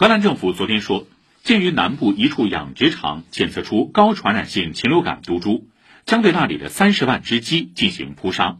[0.00, 1.08] 荷兰政府昨天说，
[1.42, 5.66] 鉴于南部一处养殖场检测出高传染性禽流感毒株，
[6.04, 8.58] 将对那里的三十万只鸡进行扑杀。